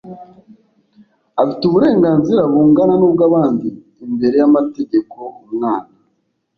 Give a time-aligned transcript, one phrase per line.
[1.41, 3.67] afite uburenganzira bungana n'ubw'abandi
[4.05, 5.17] imbere y'amategeko.
[5.45, 5.93] umwana